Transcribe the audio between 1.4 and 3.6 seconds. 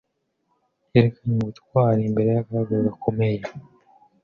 ubutwari imbere y’akaga gakomeye.